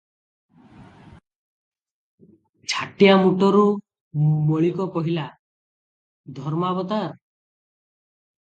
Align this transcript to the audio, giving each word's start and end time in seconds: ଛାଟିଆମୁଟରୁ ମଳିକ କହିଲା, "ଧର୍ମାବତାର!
ଛାଟିଆମୁଟରୁ 2.73 3.67
ମଳିକ 4.49 4.89
କହିଲା, 4.97 5.27
"ଧର୍ମାବତାର! 6.41 7.13